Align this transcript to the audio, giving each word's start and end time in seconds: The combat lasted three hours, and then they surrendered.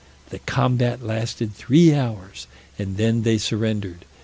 The 0.31 0.39
combat 0.39 1.03
lasted 1.03 1.53
three 1.53 1.93
hours, 1.93 2.47
and 2.79 2.97
then 2.97 3.21
they 3.21 3.37
surrendered. 3.37 4.03